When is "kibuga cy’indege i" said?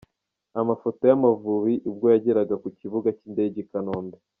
2.79-3.67